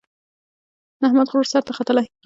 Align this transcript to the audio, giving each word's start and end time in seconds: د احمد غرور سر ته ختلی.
د 0.99 1.01
احمد 1.07 1.27
غرور 1.31 1.47
سر 1.51 1.63
ته 1.67 1.71
ختلی. 1.77 2.05